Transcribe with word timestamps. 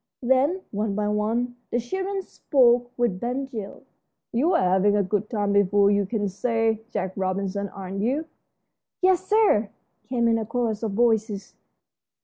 Then, 0.23 0.63
one 0.71 0.95
by 0.95 1.07
one, 1.09 1.57
the 1.69 1.79
children 1.79 2.23
spoke 2.23 2.91
with 2.97 3.19
Ben 3.19 3.45
Gile. 3.45 3.83
"You're 4.33 4.57
having 4.57 4.95
a 4.97 5.03
good 5.03 5.29
time 5.29 5.53
before 5.53 5.91
you 5.91 6.07
can 6.07 6.27
say 6.27 6.81
Jack 6.89 7.13
Robinson, 7.15 7.69
aren't 7.69 8.01
you?" 8.01 8.25
"Yes, 9.01 9.23
sir," 9.27 9.69
came 10.09 10.27
in 10.27 10.39
a 10.39 10.45
chorus 10.47 10.81
of 10.81 10.93
voices. 10.93 11.53